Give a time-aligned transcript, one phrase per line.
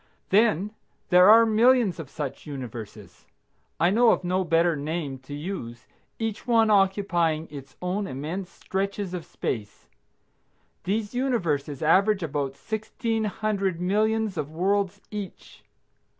[0.29, 0.71] Then
[1.09, 3.27] there are millions of such universes,
[3.79, 5.85] (I know of no better name to use)
[6.17, 9.89] each one occupying its own immense stretches of space.
[10.85, 15.63] These universes average about sixteen hundred millions of worlds each.